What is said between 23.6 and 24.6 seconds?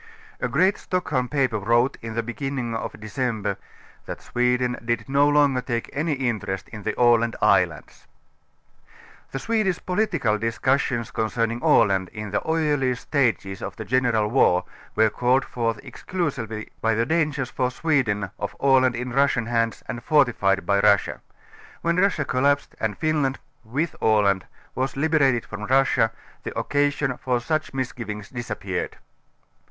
ŌĆö with Aland ŌĆö